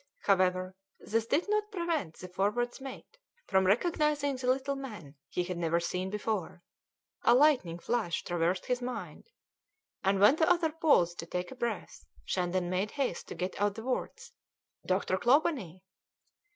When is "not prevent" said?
1.47-2.15